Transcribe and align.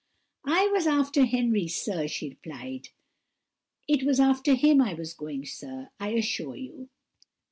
"I 0.47 0.65
was 0.69 0.87
after 0.87 1.25
Henry, 1.25 1.67
sir!" 1.67 2.07
she 2.07 2.29
replied: 2.29 2.89
"it 3.87 4.01
was 4.01 4.19
after 4.19 4.55
him 4.55 4.81
I 4.81 4.95
was 4.95 5.13
going, 5.13 5.45
sir, 5.45 5.91
I 5.99 6.09
assure 6.13 6.55
you." 6.55 6.89